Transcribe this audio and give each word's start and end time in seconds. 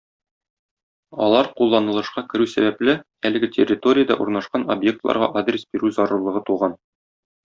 Алар 1.25 1.49
кулланылышка 1.59 2.23
керү 2.31 2.47
сәбәпле, 2.53 2.95
әлеге 3.31 3.49
территориядә 3.57 4.17
урнашкан 4.25 4.65
объектларга 4.77 5.29
адрес 5.43 5.67
бирү 5.77 5.93
зарурлыгы 5.99 6.43
туган. 6.49 6.75